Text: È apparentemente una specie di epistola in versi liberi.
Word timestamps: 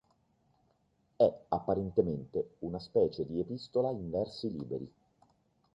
È 1.15 1.39
apparentemente 1.49 2.55
una 2.61 2.79
specie 2.79 3.23
di 3.23 3.39
epistola 3.39 3.91
in 3.91 4.09
versi 4.09 4.49
liberi. 4.51 4.91